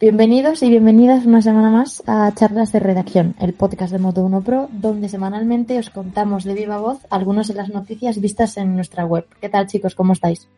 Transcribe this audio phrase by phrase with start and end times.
[0.00, 4.68] Bienvenidos y bienvenidas una semana más a Charlas de Redacción, el podcast de Moto1 Pro,
[4.70, 9.26] donde semanalmente os contamos de viva voz algunas de las noticias vistas en nuestra web.
[9.40, 9.96] ¿Qué tal, chicos?
[9.96, 10.48] ¿Cómo estáis?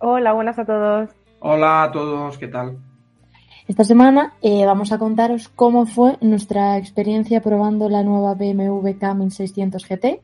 [0.00, 1.10] Hola, buenas a todos.
[1.38, 2.78] Hola a todos, ¿qué tal?
[3.68, 9.86] Esta semana eh, vamos a contaros cómo fue nuestra experiencia probando la nueva BMW K1600
[9.86, 10.20] GT.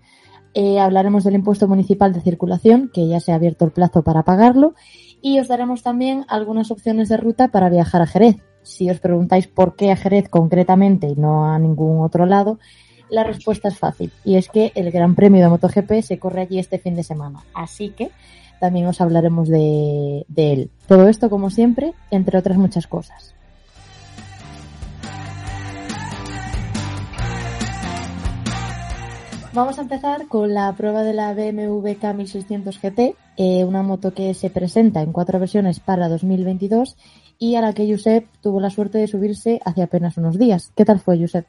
[0.54, 4.24] Eh, hablaremos del impuesto municipal de circulación, que ya se ha abierto el plazo para
[4.24, 4.74] pagarlo,
[5.22, 9.46] y os daremos también algunas opciones de ruta para viajar a Jerez, si os preguntáis
[9.46, 12.58] por qué a Jerez concretamente y no a ningún otro lado,
[13.08, 16.58] la respuesta es fácil y es que el Gran Premio de MotoGP se corre allí
[16.58, 17.44] este fin de semana.
[17.54, 18.10] Así que
[18.58, 20.70] también os hablaremos de, él.
[20.88, 23.34] Todo esto, como siempre, entre otras muchas cosas.
[29.56, 33.16] Vamos a empezar con la prueba de la BMW K1600 GT,
[33.64, 36.94] una moto que se presenta en cuatro versiones para 2022
[37.38, 40.74] y a la que Josep tuvo la suerte de subirse hace apenas unos días.
[40.76, 41.46] ¿Qué tal fue, Josep?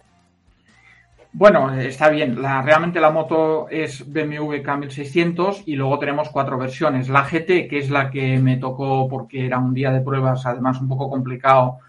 [1.34, 2.38] Bueno, está bien.
[2.38, 7.10] Realmente la moto es BMW K1600 y luego tenemos cuatro versiones.
[7.10, 10.80] La GT, que es la que me tocó porque era un día de pruebas, además
[10.80, 11.80] un poco complicado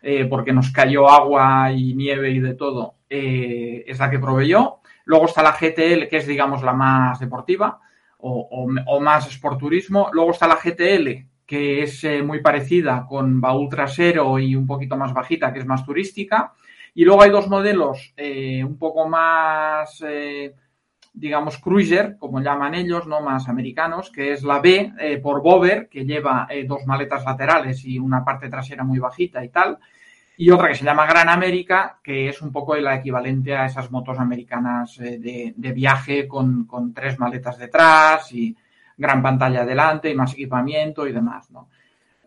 [0.00, 4.48] eh, porque nos cayó agua y nieve y de todo, eh, es la que probé
[4.48, 4.80] yo.
[5.06, 7.80] Luego está la GTL, que es, digamos, la más deportiva
[8.18, 10.10] o, o, o más sporturismo.
[10.12, 14.96] Luego está la GTL, que es eh, muy parecida con baúl trasero y un poquito
[14.96, 16.52] más bajita, que es más turística.
[16.94, 20.54] Y luego hay dos modelos eh, un poco más, eh,
[21.12, 25.88] digamos, cruiser, como llaman ellos, no más americanos, que es la B eh, por Bover,
[25.88, 29.78] que lleva eh, dos maletas laterales y una parte trasera muy bajita y tal.
[30.38, 33.90] Y otra que se llama Gran América, que es un poco la equivalente a esas
[33.90, 38.54] motos americanas eh, de, de, viaje con, con tres maletas detrás y,
[38.96, 41.68] gran pantalla delante y más equipamiento y demás, ¿no?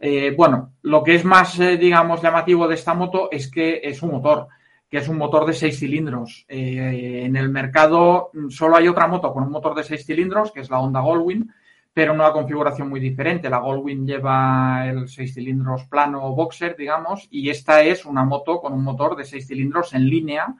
[0.01, 4.01] Eh, bueno, lo que es más, eh, digamos, llamativo de esta moto es que es
[4.01, 4.47] un motor,
[4.89, 6.45] que es un motor de seis cilindros.
[6.47, 10.69] En el mercado solo hay otra moto con un motor de seis cilindros, que es
[10.69, 11.51] la Honda Goldwing,
[11.93, 13.49] pero una configuración muy diferente.
[13.49, 18.73] La Goldwing lleva el seis cilindros plano boxer, digamos, y esta es una moto con
[18.73, 20.55] un motor de seis cilindros en línea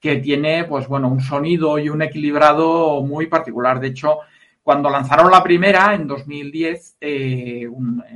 [0.00, 3.80] que tiene, pues bueno, un sonido y un equilibrado muy particular.
[3.80, 4.18] De hecho,
[4.62, 7.68] cuando lanzaron la primera, en 2010, eh,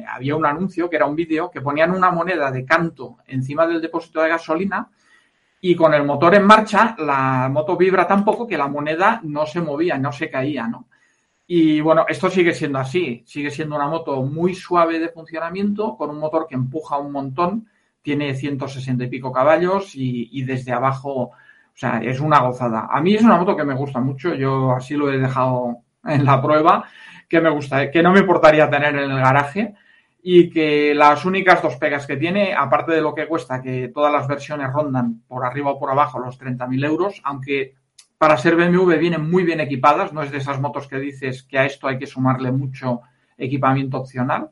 [0.08, 3.80] había un anuncio que era un vídeo que ponían una moneda de canto encima del
[3.80, 4.90] depósito de gasolina
[5.60, 9.46] y con el motor en marcha, la moto vibra tan poco que la moneda no
[9.46, 10.86] se movía, no se caía, ¿no?
[11.52, 16.10] Y bueno, esto sigue siendo así, sigue siendo una moto muy suave de funcionamiento, con
[16.10, 17.66] un motor que empuja un montón,
[18.02, 21.32] tiene 160 y pico caballos y, y desde abajo, o
[21.74, 22.86] sea, es una gozada.
[22.88, 26.24] A mí es una moto que me gusta mucho, yo así lo he dejado en
[26.24, 26.84] la prueba
[27.28, 29.74] que me gusta, que no me importaría tener en el garaje
[30.22, 34.12] y que las únicas dos pegas que tiene, aparte de lo que cuesta, que todas
[34.12, 37.74] las versiones rondan por arriba o por abajo los 30.000 euros, aunque
[38.20, 41.58] para ser BMW vienen muy bien equipadas, no es de esas motos que dices que
[41.58, 43.00] a esto hay que sumarle mucho
[43.38, 44.50] equipamiento opcional,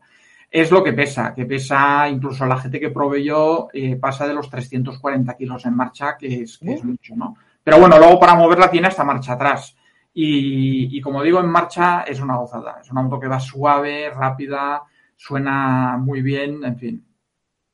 [0.51, 4.33] es lo que pesa, que pesa incluso la GT que probé yo, eh, pasa de
[4.33, 7.37] los 340 kilos en marcha, que es, que es mucho, ¿no?
[7.63, 9.77] Pero bueno, luego para moverla tiene hasta marcha atrás.
[10.15, 12.79] Y, y, como digo, en marcha es una gozada.
[12.81, 14.83] Es una moto que va suave, rápida,
[15.15, 17.08] suena muy bien, en fin.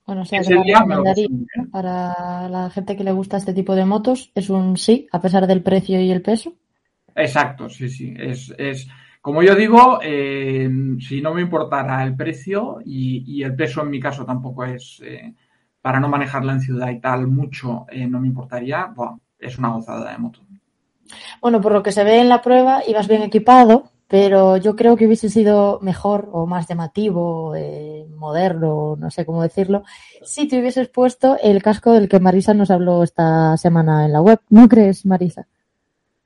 [0.07, 1.71] Bueno, o sea, que ¿no?
[1.71, 4.31] para la gente que le gusta este tipo de motos.
[4.35, 6.53] Es un sí, a pesar del precio y el peso.
[7.15, 8.15] Exacto, sí, sí.
[8.19, 8.89] Es, es
[9.25, 10.69] como yo digo, eh,
[11.01, 15.01] si no me importara el precio y, y, el peso en mi caso tampoco es,
[15.03, 15.33] eh,
[15.81, 19.71] para no manejarla en ciudad y tal, mucho eh, no me importaría, bueno, es una
[19.71, 20.41] gozada de moto.
[21.41, 24.97] Bueno, por lo que se ve en la prueba, ibas bien equipado, pero yo creo
[24.97, 29.83] que hubiese sido mejor o más llamativo, eh, moderno, no sé cómo decirlo,
[30.23, 34.21] si te hubieses puesto el casco del que Marisa nos habló esta semana en la
[34.21, 34.41] web.
[34.51, 35.47] ¿No crees, Marisa?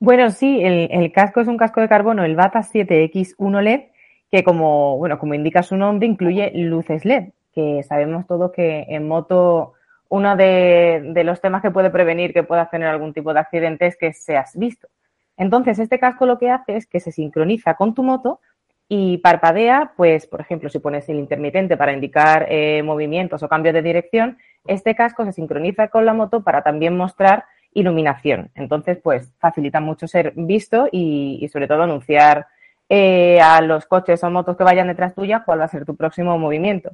[0.01, 3.81] Bueno, sí, el, casco es un casco de carbono, el Bata 7X1 LED,
[4.31, 9.09] que como, bueno, como indica su nombre, incluye luces LED, que sabemos todos que en
[9.09, 9.73] moto
[10.09, 13.87] uno de, de, los temas que puede prevenir que puedas tener algún tipo de accidente
[13.87, 14.89] es que seas visto.
[15.39, 18.41] Entonces, este casco lo que hace es que se sincroniza con tu moto
[18.89, 23.75] y parpadea, pues, por ejemplo, si pones el intermitente para indicar eh, movimientos o cambios
[23.75, 28.51] de dirección, este casco se sincroniza con la moto para también mostrar iluminación.
[28.55, 32.47] Entonces, pues facilita mucho ser visto y, sobre todo anunciar
[32.89, 35.95] eh, a los coches o motos que vayan detrás tuya cuál va a ser tu
[35.95, 36.91] próximo movimiento.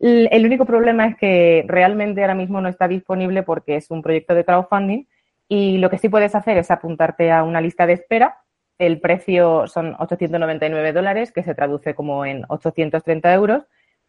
[0.00, 4.34] El único problema es que realmente ahora mismo no está disponible porque es un proyecto
[4.34, 5.06] de crowdfunding
[5.48, 8.42] y lo que sí puedes hacer es apuntarte a una lista de espera.
[8.78, 13.64] El precio son 899 dólares, que se traduce como en 830 euros.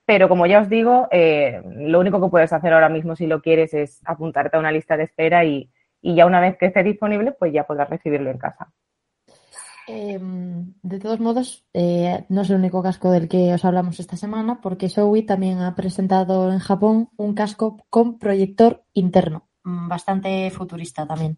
[0.05, 3.41] Pero como ya os digo, eh, lo único que puedes hacer ahora mismo si lo
[3.41, 5.69] quieres es apuntarte a una lista de espera y,
[6.01, 8.71] y ya una vez que esté disponible, pues ya podrás recibirlo en casa.
[9.91, 14.17] Em, de todos modos, eh, no es el único casco del que os hablamos esta
[14.17, 19.48] semana, porque Shoei también ha presentado en Japón un casco con proyector interno,
[19.87, 21.37] bastante futurista también.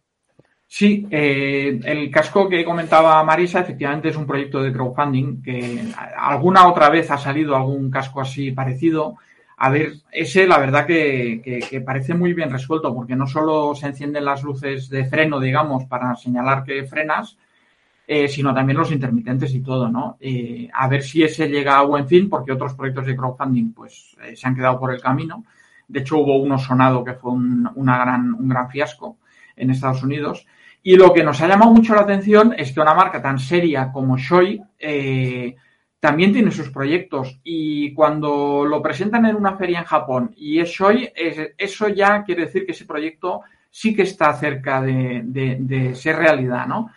[0.74, 5.84] Sí, eh, el casco que comentaba Marisa efectivamente es un proyecto de crowdfunding que
[6.18, 9.18] alguna otra vez ha salido algún casco así parecido.
[9.58, 14.24] A ver, ese la verdad que, parece muy bien resuelto porque no solo se encienden
[14.24, 17.38] las luces de freno, digamos, para señalar que frenas,
[18.08, 20.16] eh, sino también los intermitentes y todo, ¿no?
[20.22, 24.16] Eh, a ver si ese llega a buen fin, porque otros proyectos de crowdfunding pues
[24.36, 25.44] se han quedado por el camino.
[25.92, 29.18] De hecho, hubo uno sonado que fue un, gran, fiasco
[29.56, 30.46] en Estados Unidos.
[30.84, 33.92] Y lo que nos ha llamado mucho la atención es que una marca tan seria
[33.92, 34.62] como Shoei
[36.00, 37.40] también tiene sus proyectos.
[37.44, 41.12] Y cuando lo presentan en una feria en Japón y es Shoei,
[41.58, 46.66] eso ya quiere decir que ese proyecto sí que está cerca de, de ser realidad,
[46.66, 46.90] ¿no?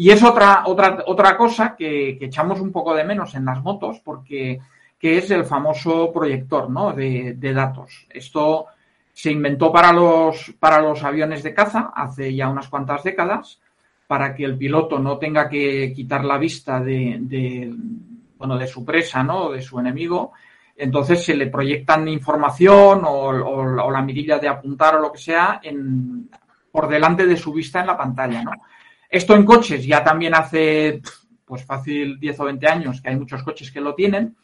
[0.00, 4.00] Y es otra, otra, otra cosa que, echamos un poco de menos en las motos,
[4.04, 4.60] porque
[4.98, 6.92] que es el famoso proyector ¿no?
[6.92, 8.06] de, datos.
[8.10, 8.66] Esto
[9.12, 13.60] se inventó para los, para los aviones de caza hace ya unas cuantas décadas,
[14.06, 17.72] para que el piloto no tenga que quitar la vista de,
[18.36, 19.50] bueno, de su presa, ¿no?
[19.50, 20.32] de su enemigo.
[20.76, 26.28] Entonces se le proyectan información o, la mirilla de apuntar o lo que sea en,
[26.70, 28.44] por delante de su vista en la pantalla.
[29.10, 31.00] Esto en coches ya también hace,
[31.44, 34.36] pues fácil 10 o 20 años que hay muchos coches que lo tienen,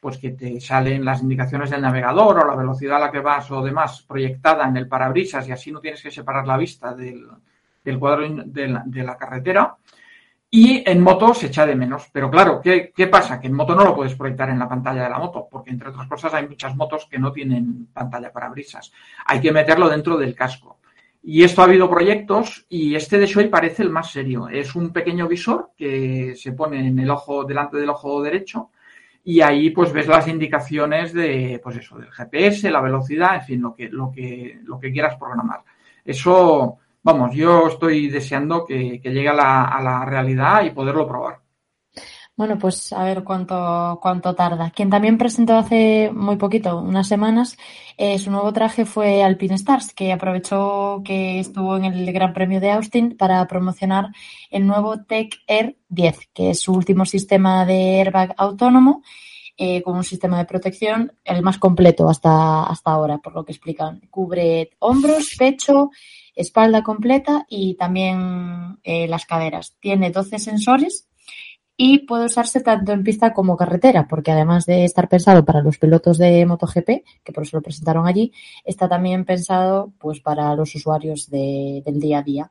[0.00, 3.50] pues que te salen las indicaciones del navegador o la velocidad a la que vas
[3.50, 7.26] o demás proyectada en el parabrisas y así no tienes que separar la vista del,
[7.98, 9.76] cuadro de la, carretera.
[10.50, 12.08] Y en moto se echa de menos.
[12.12, 13.38] Pero claro, ¿qué, ¿qué, pasa?
[13.38, 15.90] Que en moto no lo puedes proyectar en la pantalla de la moto, porque entre
[15.90, 18.92] otras cosas hay muchas motos que no tienen pantalla parabrisas.
[19.26, 20.78] Hay que meterlo dentro del casco.
[21.22, 24.48] Y esto ha habido proyectos y este de Shoei parece el más serio.
[24.48, 28.70] Es un pequeño visor que se pone en el ojo, delante del ojo derecho
[29.24, 33.62] y ahí pues ves las indicaciones de, pues eso, del GPS, la velocidad, en fin,
[33.62, 35.60] lo que, lo que, lo que quieras programar.
[36.04, 41.40] Eso, vamos, yo estoy deseando que, llegue a la, a la realidad y poderlo probar.
[42.38, 44.70] Bueno, pues a ver cuánto, cuánto tarda.
[44.70, 47.58] Quien también presentó hace muy poquito, unas semanas,
[47.96, 52.60] eh, su nuevo traje fue Alpine Stars, que aprovechó que estuvo en el Gran Premio
[52.60, 54.10] de Austin para promocionar
[54.50, 59.02] el nuevo Tech Air 10, que es su último sistema de airbag autónomo.
[59.56, 63.50] Eh, con un sistema de protección el más completo hasta, hasta ahora, por lo que
[63.50, 64.00] explican.
[64.08, 65.90] Cubre hombros, pecho,
[66.36, 69.74] espalda completa y también eh, las caderas.
[69.80, 71.08] Tiene 12 sensores
[71.80, 75.78] y puede usarse tanto en pista como carretera, porque además de estar pensado para los
[75.78, 78.32] pilotos de MotoGP, que por eso lo presentaron allí,
[78.64, 82.50] está también pensado pues para los usuarios de, del día a día.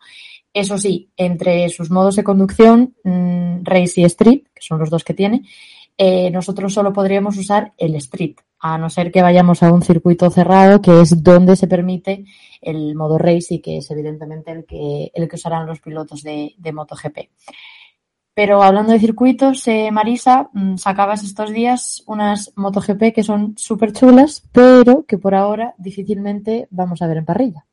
[0.53, 5.03] Eso sí, entre sus modos de conducción, mm, Race y Street, que son los dos
[5.03, 5.43] que tiene,
[5.97, 10.29] eh, nosotros solo podríamos usar el Street, a no ser que vayamos a un circuito
[10.29, 12.23] cerrado, que es donde se permite
[12.61, 16.55] el modo Race y que es evidentemente el que, el que usarán los pilotos de,
[16.57, 17.17] de MotoGP.
[18.37, 23.93] Pero hablando de circuitos, eh, Marisa, mm, sacabas estos días unas MotoGP que son súper
[23.93, 27.65] chulas, pero que por ahora difícilmente vamos a ver en parrilla.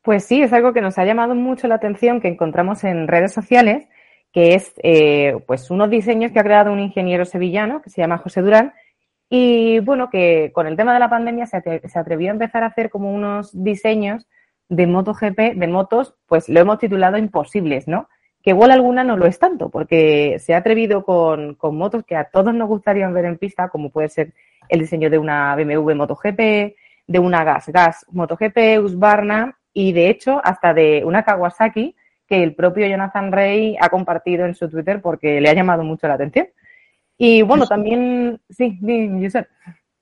[0.00, 3.34] Pues sí, es algo que nos ha llamado mucho la atención, que encontramos en redes
[3.34, 3.86] sociales,
[4.32, 8.16] que es eh, pues unos diseños que ha creado un ingeniero sevillano que se llama
[8.16, 8.72] José Durán.
[9.28, 12.68] Y bueno, que con el tema de la pandemia se, se atrevió a empezar a
[12.68, 14.26] hacer como unos diseños
[14.70, 18.08] de MotoGP, de motos, pues lo hemos titulado imposibles, ¿no?
[18.44, 22.24] Que igual alguna no lo es tanto, porque se ha atrevido con, motos que a
[22.24, 24.34] todos nos gustaría ver en pista, como puede ser
[24.68, 26.38] el diseño de una BMW MotoGP,
[27.06, 31.96] de una Gas Gas MotoGP, Husqvarna y de hecho hasta de una Kawasaki
[32.28, 36.06] que el propio Jonathan Rey ha compartido en su Twitter porque le ha llamado mucho
[36.06, 36.48] la atención.
[37.16, 38.78] Y bueno, también, sí,
[39.22, 39.48] Josep.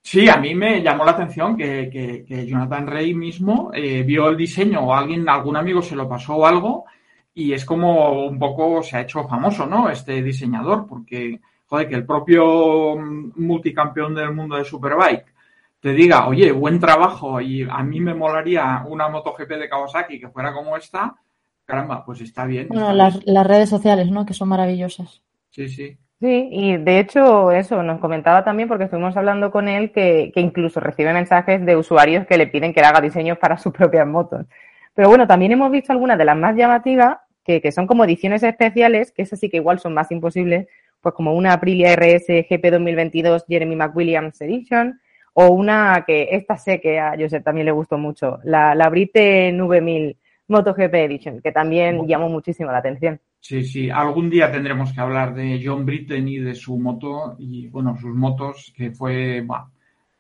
[0.02, 4.80] Sí, a mí me llamó la atención que, Jonathan Rey mismo eh, vio el diseño
[4.80, 6.87] o alguien, algún amigo se lo pasó o algo
[7.35, 9.89] y es como un poco se ha hecho famoso, ¿no?
[9.89, 15.33] Este diseñador, porque, joder, que el propio multicampeón del mundo de Superbike
[15.81, 20.29] te diga, oye, buen trabajo y a mí me molaría una MotoGP de Kawasaki que
[20.29, 21.17] fuera como esta,
[21.65, 22.69] caramba, pues está bien.
[22.69, 24.25] Bueno, las, las redes sociales, ¿no?
[24.27, 25.23] Que son maravillosas.
[25.51, 25.97] Sí, sí.
[26.21, 30.41] Sí, y de hecho eso nos comentaba también porque estuvimos hablando con él que, que,
[30.41, 34.07] incluso recibe mensajes de usuarios que le piden que le haga diseños para sus propias
[34.07, 34.47] motos.
[34.95, 38.42] Pero bueno, también hemos visto algunas de las más llamativas que, que son como ediciones
[38.42, 40.66] especiales, que esas sí que igual son más imposibles,
[41.00, 45.00] pues como una Aprilia RS GP 2022 Jeremy McWilliams Edition
[45.34, 49.50] o una que esta sé que a Josep también le gustó mucho, la, la Brite
[49.52, 50.16] 9000
[50.49, 53.18] MotoGP Edition, que también llamó muchísimo la atención.
[53.40, 57.66] Sí, sí, algún día tendremos que hablar de John Britten y de su moto y,
[57.68, 59.44] bueno, sus motos, que fue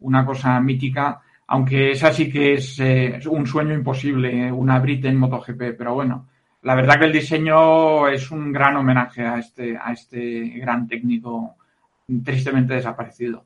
[0.00, 5.76] una cosa mítica, aunque esa sí que es eh, un sueño imposible, una Britten MotoGP,
[5.78, 6.28] pero bueno,
[6.62, 11.56] la verdad que el diseño es un gran homenaje a este, a este gran técnico
[12.24, 13.44] tristemente desaparecido.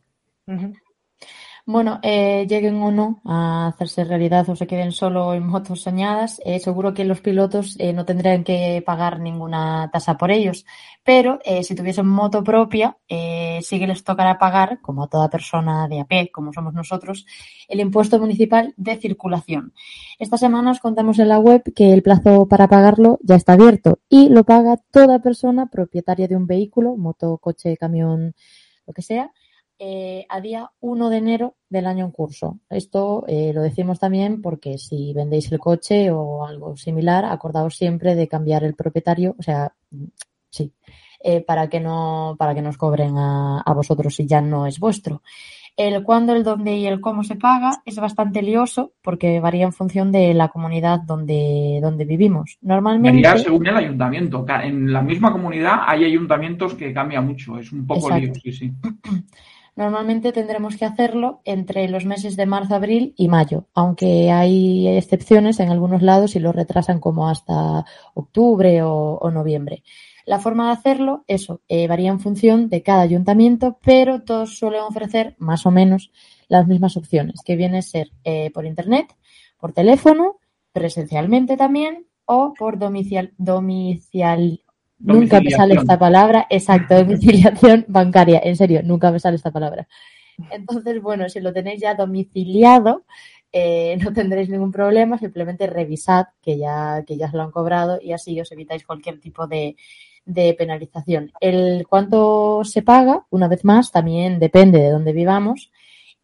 [1.68, 6.40] Bueno, eh, lleguen o no a hacerse realidad o se queden solo en motos soñadas,
[6.44, 10.64] eh, seguro que los pilotos eh, no tendrían que pagar ninguna tasa por ellos.
[11.02, 15.28] Pero eh, si tuviesen moto propia, eh, sí que les tocará pagar, como a toda
[15.28, 17.26] persona de a pie, como somos nosotros,
[17.66, 19.72] el impuesto municipal de circulación.
[20.20, 23.98] Esta semana os contamos en la web que el plazo para pagarlo ya está abierto
[24.08, 28.36] y lo paga toda persona propietaria de un vehículo, moto, coche, camión,
[28.86, 29.32] lo que sea,
[29.78, 32.60] eh, a día 1 de enero del año en curso.
[32.70, 38.14] Esto eh, lo decimos también porque si vendéis el coche o algo similar, acordaos siempre
[38.14, 39.72] de cambiar el propietario, o sea,
[40.50, 40.72] sí,
[41.22, 44.78] eh, para que no, para que nos cobren a, a, vosotros si ya no es
[44.78, 45.22] vuestro.
[45.76, 49.74] El cuándo, el dónde y el cómo se paga es bastante lioso porque varía en
[49.74, 52.56] función de la comunidad donde, donde vivimos.
[52.62, 53.20] Normalmente.
[53.22, 54.46] Varía según el ayuntamiento.
[54.48, 57.58] En la misma comunidad hay ayuntamientos que cambia mucho.
[57.58, 58.24] Es un poco Exacto.
[58.24, 58.72] lío, sí, sí.
[59.76, 65.60] Normalmente tendremos que hacerlo entre los meses de marzo, abril y mayo, aunque hay excepciones
[65.60, 69.82] en algunos lados y lo retrasan como hasta octubre o, noviembre.
[70.24, 74.80] La forma de hacerlo, eso, eh, varía en función de cada ayuntamiento, pero todos suelen
[74.80, 76.10] ofrecer más o menos
[76.48, 79.14] las mismas opciones, que viene a ser eh, por internet,
[79.58, 80.38] por teléfono,
[80.72, 84.62] presencialmente también o por domicial, domicial,
[84.98, 86.46] Nunca me sale esta palabra.
[86.50, 88.40] Exacto, domiciliación bancaria.
[88.42, 89.86] En serio, nunca me sale esta palabra.
[90.50, 93.04] Entonces, bueno, si lo tenéis ya domiciliado,
[93.52, 95.18] eh, no tendréis ningún problema.
[95.18, 99.20] Simplemente revisad que ya, que ya se lo han cobrado y así os evitáis cualquier
[99.20, 99.76] tipo de,
[100.24, 101.32] de penalización.
[101.40, 105.70] El cuánto se paga, una vez más, también depende de dónde vivamos.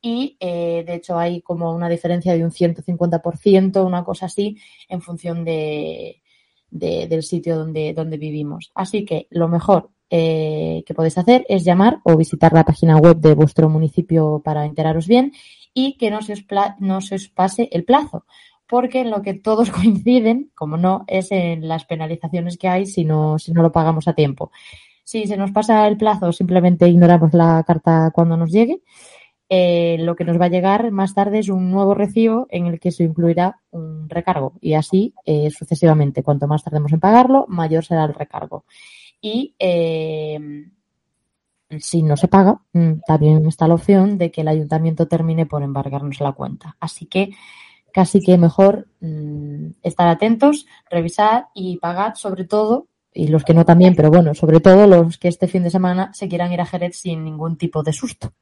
[0.05, 5.01] Y eh, de hecho hay como una diferencia de un 150%, una cosa así, en
[5.01, 6.22] función de,
[6.73, 8.73] de, del sitio donde, donde vivimos.
[8.75, 13.19] Así que lo mejor eh, que podéis hacer es llamar o visitar la página web
[13.19, 15.33] de vuestro municipio para enteraros bien
[15.73, 16.45] y que no se os,
[16.81, 18.27] no se os pase el plazo,
[18.67, 23.05] porque en lo que todos coinciden, como no, es en las penalizaciones que hay si
[23.05, 24.51] no, si no lo pagamos a tiempo.
[25.05, 28.83] Si se nos pasa el plazo, simplemente ignoramos la carta cuando nos llegue
[29.55, 32.81] eh, lo que nos va a llegar más tarde es un nuevo recibo en el
[32.81, 36.23] que se incluirá un recargo y así eh, sucesivamente.
[36.23, 38.65] Cuanto más tardemos en pagarlo, mayor será el recargo.
[39.21, 40.39] Y eh,
[41.79, 45.63] si no se paga, mm, también está la opción de que el ayuntamiento termine por
[45.63, 46.77] embargarnos la cuenta.
[46.81, 47.31] Así que
[47.93, 53.65] casi que mejor mmm, estar atentos, revisar y pagar sobre todo y los que no
[53.65, 56.67] también, pero bueno, sobre todo los que este fin de semana se quieran ir a
[56.67, 58.33] Jerez sin ningún tipo de susto.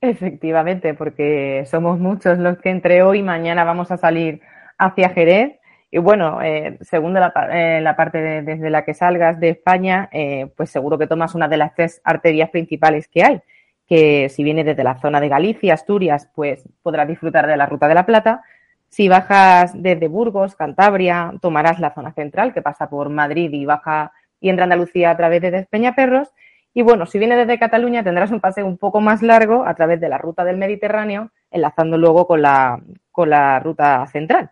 [0.00, 4.40] Efectivamente, porque somos muchos los que entre hoy y mañana vamos a salir
[4.78, 5.58] hacia Jerez.
[5.90, 10.08] Y bueno, eh, según la, eh, la parte de, desde la que salgas de España,
[10.12, 13.40] eh, pues seguro que tomas una de las tres arterias principales que hay.
[13.86, 17.86] Que si vienes desde la zona de Galicia, Asturias, pues podrás disfrutar de la Ruta
[17.86, 18.42] de la Plata.
[18.88, 24.12] Si bajas desde Burgos, Cantabria, tomarás la zona central que pasa por Madrid y baja
[24.40, 26.32] y entra Andalucía a través de Despeñaperros.
[26.72, 30.00] Y bueno, si vienes desde Cataluña tendrás un paseo un poco más largo a través
[30.00, 32.80] de la ruta del Mediterráneo, enlazando luego con la,
[33.12, 34.50] con la ruta central.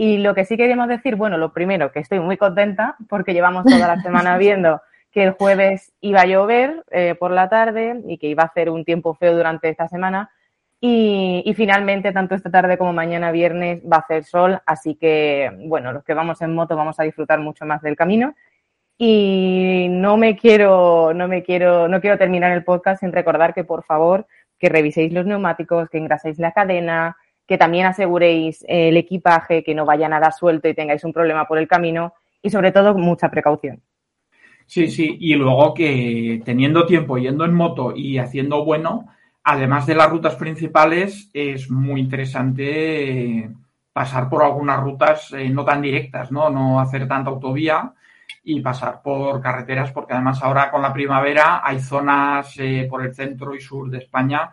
[0.00, 3.64] Y lo que sí queríamos decir, bueno, lo primero, que estoy muy contenta porque llevamos
[3.64, 8.16] toda la semana viendo que el jueves iba a llover eh, por la tarde y
[8.16, 10.30] que iba a hacer un tiempo feo durante esta semana.
[10.80, 15.50] Y, y, finalmente, tanto esta tarde como mañana viernes va a hacer sol, así que,
[15.66, 18.36] bueno, los que vamos en moto vamos a disfrutar mucho más del camino.
[18.96, 23.64] Y no me quiero, no me quiero, no quiero terminar el podcast sin recordar que
[23.64, 24.28] por favor
[24.60, 27.16] que reviséis los neumáticos, que engraséis la cadena,
[27.48, 31.56] que también aseguréis el equipaje, que no vaya nada suelto y tengáis un problema por
[31.56, 32.12] el camino
[32.42, 33.80] y sobre todo mucha precaución.
[34.66, 39.08] Sí, sí, y luego que teniendo tiempo yendo en moto y haciendo bueno,
[39.42, 43.48] además de las rutas principales, es muy interesante
[43.94, 46.50] pasar por algunas rutas eh, no tan directas, ¿no?
[46.50, 47.94] No hacer tanta autovía
[48.44, 53.14] y pasar por carreteras, porque además ahora con la primavera hay zonas eh, por el
[53.14, 54.52] centro y sur de España,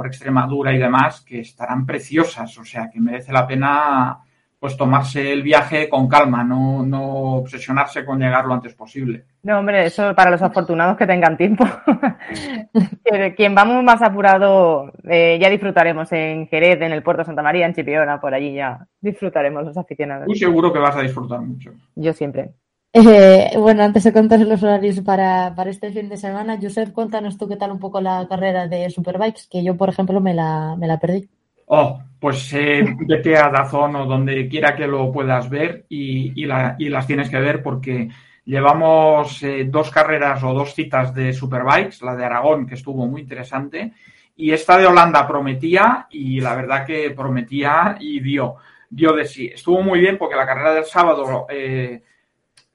[0.00, 4.16] por Extremadura y demás, que estarán preciosas, o sea que merece la pena
[4.58, 9.26] pues tomarse el viaje con calma, no, no obsesionarse con llegar lo antes posible.
[9.42, 11.66] No, hombre, eso para los afortunados que tengan tiempo.
[13.36, 17.66] Quien vamos más apurado, eh, ya disfrutaremos en Jerez, en el puerto de Santa María,
[17.66, 20.26] en Chipiona, por allí ya disfrutaremos los aficionados.
[20.26, 21.72] Muy seguro que vas a disfrutar mucho.
[21.94, 22.52] Yo siempre.
[22.92, 27.38] Eh, bueno, antes de contar los horarios para, para, este fin de semana, Josep, cuéntanos
[27.38, 30.74] tú qué tal un poco la carrera de Superbikes, que yo, por ejemplo, me la,
[30.76, 31.28] me la perdí.
[31.66, 37.06] Oh, pues eh, vete a Dazón o donde quiera que lo puedas ver y, las
[37.06, 38.08] tienes que ver porque
[38.44, 43.20] llevamos eh, dos carreras o dos citas de Superbikes, la de Aragón, que estuvo muy
[43.20, 43.92] interesante,
[44.34, 48.56] y esta de Holanda prometía y la verdad que prometía y dio,
[48.88, 49.46] dio de sí.
[49.54, 52.02] Estuvo muy bien porque la carrera del sábado, eh,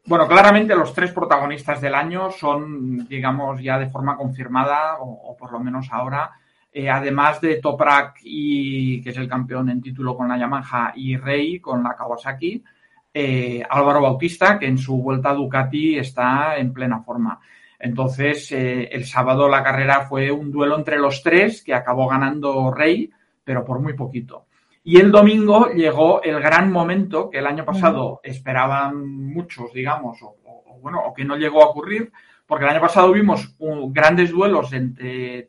[0.05, 5.51] bueno, claramente los tres protagonistas del año son, digamos, ya de forma confirmada, o por
[5.51, 6.31] lo menos ahora,
[6.77, 11.15] eh, además de Toprak, y, que es el campeón en título con la Yamaha, y
[11.15, 12.61] Rey con la Kawasaki,
[13.13, 17.39] eh, Álvaro Bautista, que en su vuelta a Ducati está en plena forma.
[17.79, 22.73] Entonces, eh, el sábado la carrera fue un duelo entre los tres que acabó ganando
[22.73, 23.09] Rey,
[23.41, 24.44] pero por muy poquito.
[24.87, 30.35] Y el domingo llegó el gran momento que el año pasado esperaban muchos, digamos, o
[30.79, 32.11] bueno, o que no llegó a ocurrir,
[32.45, 33.55] porque el año pasado vimos
[33.89, 35.47] grandes duelos entre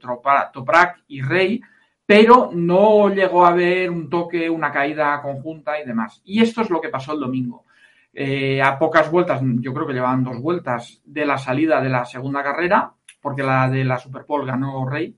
[0.55, 1.61] Toprak y Rey,
[2.07, 6.23] pero no llegó a haber un toque, una caída conjunta y demás.
[6.25, 7.67] Y esto es lo que pasó el domingo.
[8.15, 12.07] Eh, a pocas vueltas, yo creo que llevaban dos vueltas de la salida de la
[12.07, 12.91] segunda carrera,
[13.21, 15.15] porque la de la Superpole ganó Rey.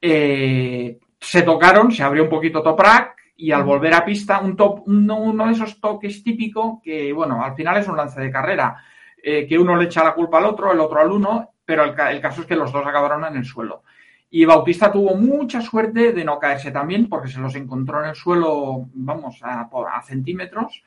[0.00, 4.82] Eh, se tocaron, se abrió un poquito Toprak y al volver a pista, un top,
[4.86, 8.76] uno de esos toques típicos que, bueno, al final es un lance de carrera
[9.22, 11.94] eh, que uno le echa la culpa al otro, el otro al uno, pero el,
[11.94, 13.82] caso es que los dos acabaron en el suelo.
[14.30, 18.14] Y Bautista tuvo mucha suerte de no caerse también porque se los encontró en el
[18.14, 19.68] suelo, vamos, a,
[20.02, 20.82] centímetros.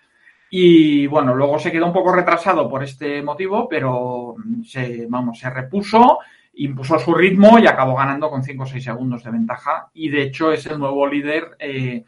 [0.50, 5.50] Y bueno, luego se quedó un poco retrasado por este motivo, pero se, vamos, se
[5.50, 6.20] repuso,
[6.54, 9.90] impuso su ritmo y acabó ganando con 5 o 6 segundos de ventaja.
[9.94, 12.06] Y de hecho es el nuevo líder eh,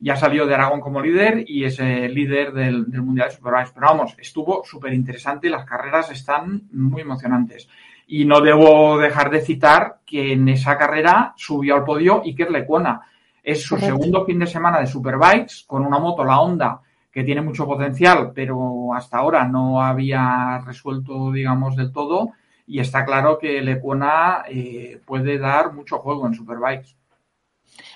[0.00, 3.72] ya salió de Aragón como líder y es el líder del, Mundial de Superbikes.
[3.74, 7.68] Pero vamos, estuvo súper interesante y las carreras están muy emocionantes.
[8.06, 13.00] Y no debo dejar de citar que en esa carrera subió al podio Iker Lecuona.
[13.42, 16.80] Es su segundo fin de semana de Superbikes con una moto, la Honda,
[17.10, 22.32] que tiene mucho potencial, pero hasta ahora no había resuelto, digamos, del todo.
[22.66, 26.96] Y está claro que Lecuona eh, puede dar mucho juego en Superbikes.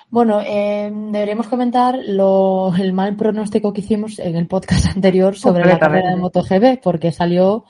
[0.09, 5.65] Bueno, eh, deberíamos comentar lo, el mal pronóstico que hicimos en el podcast anterior sobre
[5.65, 7.65] la carrera de MotoGP, porque salió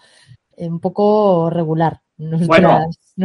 [0.58, 2.02] un poco regular.
[2.18, 2.80] bueno,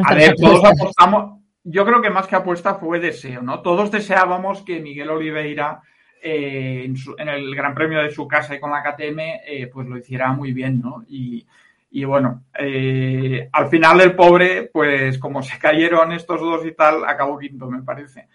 [0.05, 1.41] a ver, todos apostamos.
[1.63, 3.61] Yo creo que más que apuesta fue deseo, ¿no?
[3.61, 5.81] Todos deseábamos que Miguel Oliveira
[6.27, 6.85] eh,
[7.19, 10.33] en, el Gran Premio de su casa y con la KTM, eh, pues lo hiciera
[10.33, 11.05] muy bien, ¿no?
[11.07, 11.47] Y,
[11.91, 17.05] y bueno, eh, al final el pobre, pues como se cayeron estos dos y tal,
[17.05, 18.29] acabó quinto, me parece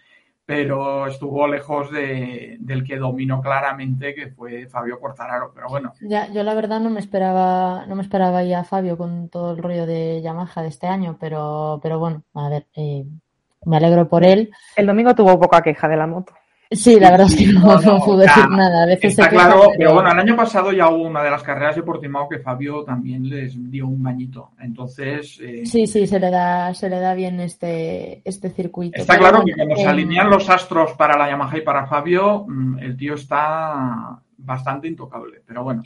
[0.50, 5.52] pero estuvo lejos de, del que dominó claramente, que fue Fabio Cortararo.
[5.54, 5.92] Pero bueno.
[6.00, 9.52] Ya, yo la verdad no me esperaba, no me esperaba ya a Fabio con todo
[9.52, 13.04] el rollo de Yamaha de este año, pero, pero bueno, a ver, eh,
[13.64, 14.50] me alegro por él.
[14.74, 16.32] El domingo tuvo poca queja de la moto.
[16.72, 18.84] Sí, la verdad es que no, no, pude decir nada.
[18.84, 19.94] A veces está claro, pero...
[19.94, 23.28] bueno, el año pasado ya hubo una de las carreras de Portimao que Fabio también
[23.28, 24.50] les dio un bañito.
[24.60, 25.40] Entonces.
[25.42, 25.66] Eh...
[25.66, 29.00] Sí, sí, se le da, se le da bien este, este circuito.
[29.00, 32.78] Está claro que cuando se alinean los astros para la Yamaha y para Fabio, mm,
[32.78, 35.42] el tío está bastante intocable.
[35.44, 35.82] Pero bueno.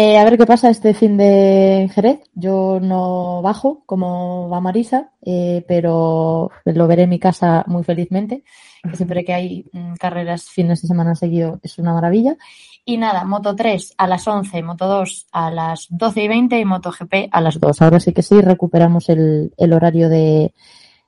[0.00, 2.20] Eh, a ver qué pasa este fin de Jerez.
[2.32, 8.44] Yo no bajo como va Marisa, eh, pero lo veré en mi casa muy felizmente.
[8.92, 12.36] Siempre que hay mm, carreras fines de semana seguido es una maravilla.
[12.84, 16.64] Y nada, Moto 3 a las 11, Moto 2 a las 12 y 20 y
[16.64, 17.82] Moto GP a las 2.
[17.82, 20.54] Ahora sí que sí, recuperamos el, horario de,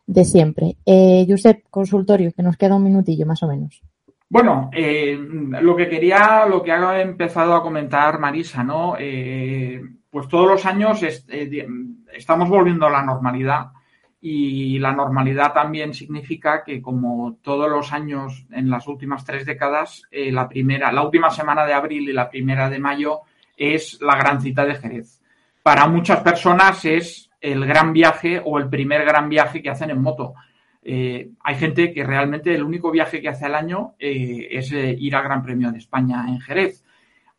[0.08, 0.78] de siempre.
[0.84, 3.82] Eh, Josep, consultorio, que nos queda un minutillo más o menos.
[4.32, 5.18] Bueno, eh,
[5.60, 8.94] lo que quería, lo que ha empezado a comentar Marisa, ¿no?
[8.96, 11.66] Eh, pues todos los años eh,
[12.12, 13.72] estamos volviendo a la normalidad
[14.20, 20.04] y la normalidad también significa que como todos los años en las últimas tres décadas,
[20.12, 23.22] la primera, la última semana de abril y la primera de mayo
[23.56, 25.20] es la gran cita de Jerez.
[25.64, 30.00] Para muchas personas es el gran viaje o el primer gran viaje que hacen en
[30.00, 30.34] moto
[30.82, 34.96] Eh, hay gente que realmente el único viaje que hace al año eh, es eh,
[34.98, 36.84] ir al Gran Premio de España en Jerez.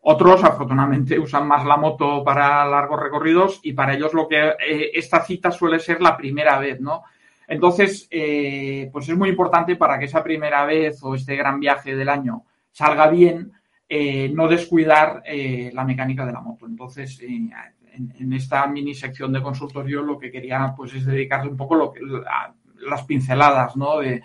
[0.01, 4.55] Otros, afortunadamente, usan más la moto para largos recorridos y para ellos lo que
[4.93, 7.03] esta cita suele ser la primera vez, ¿no?
[7.47, 8.09] Entonces,
[8.91, 12.45] pues es muy importante para que esa primera vez o este gran viaje del año
[12.71, 13.51] salga bien,
[14.33, 15.21] no descuidar
[15.71, 16.65] la mecánica de la moto.
[16.65, 21.75] Entonces, en, esta mini sección de consultorio lo que quería pues es dedicarle un poco
[21.75, 21.99] lo que,
[22.87, 23.99] las pinceladas, ¿no?
[23.99, 24.23] De,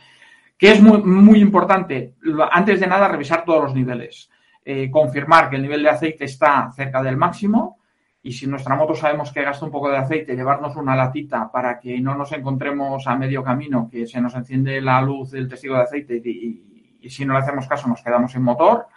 [0.59, 2.14] que es muy, muy importante,
[2.51, 4.31] antes de nada, revisar todos los niveles.
[4.64, 7.79] Eh, confirmar que el nivel de aceite está cerca del máximo
[8.21, 11.79] y si nuestra moto sabemos que gasta un poco de aceite, llevarnos una latita para
[11.79, 15.77] que no nos encontremos a medio camino, que se nos enciende la luz del testigo
[15.77, 18.88] de aceite y, y si no le hacemos caso nos quedamos sin motor.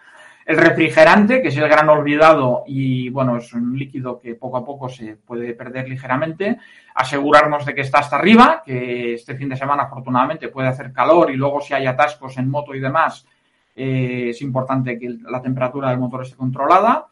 [0.49, 4.65] El refrigerante, que es el gran olvidado y bueno, es un líquido que poco a
[4.65, 6.57] poco se puede perder ligeramente.
[6.95, 11.29] Asegurarnos de que está hasta arriba, que este fin de semana afortunadamente puede hacer calor
[11.29, 13.27] y luego si hay atascos en moto y demás,
[13.75, 17.05] eh, es importante que la temperatura del motor esté controlada.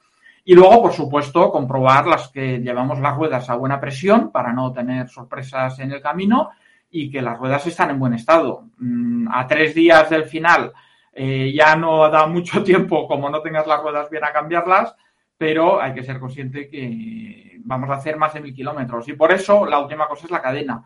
[0.44, 4.74] Y luego, por supuesto, comprobar las que llevamos las ruedas a buena presión para no
[4.74, 6.50] tener sorpresas en el camino
[6.90, 8.64] y que las ruedas están en buen estado.
[8.80, 10.74] Mm, a tres días del final
[11.20, 14.96] eh, ya no da mucho tiempo, como no tengas las ruedas bien, a cambiarlas,
[15.36, 19.08] pero hay que ser consciente que vamos a hacer más de mil kilómetros.
[19.08, 20.86] Y por eso la última cosa es la cadena.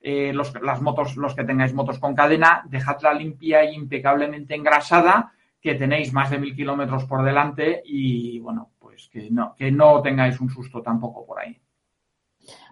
[0.00, 5.32] Eh, los, las motos, los que tengáis motos con cadena, dejadla limpia e impecablemente engrasada,
[5.60, 10.00] que tenéis más de mil kilómetros por delante y bueno, pues que no, que no
[10.00, 11.60] tengáis un susto tampoco por ahí.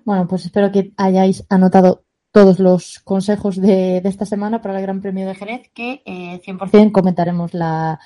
[0.04, 2.03] Bueno, pues espero que hayáis anotado
[2.34, 6.90] todos los consejos de, esta semana para el Gran Premio de Jerez que eh, 100%
[6.90, 8.00] comentaremos la,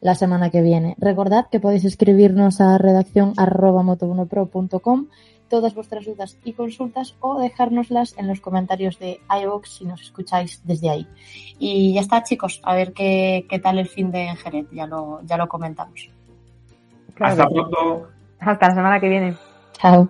[0.00, 0.94] la, semana que viene.
[0.96, 5.08] Recordad que podéis escribirnos a redacción arroba moto1pro.com
[5.50, 10.62] todas vuestras dudas y consultas o dejárnoslas en los comentarios de iVoox si nos escucháis
[10.64, 11.06] desde ahí.
[11.58, 15.20] Y ya está, chicos, a ver qué, qué tal el fin de Jerez, ya lo,
[15.24, 16.08] ya lo comentamos.
[17.20, 18.08] Hasta pronto.
[18.40, 19.36] Hasta la semana que viene.
[19.78, 20.08] Chao.